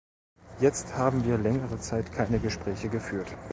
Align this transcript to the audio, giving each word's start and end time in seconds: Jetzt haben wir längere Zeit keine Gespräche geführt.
Jetzt 0.59 0.95
haben 0.97 1.25
wir 1.25 1.37
längere 1.37 1.77
Zeit 1.77 2.11
keine 2.11 2.39
Gespräche 2.39 2.89
geführt. 2.89 3.37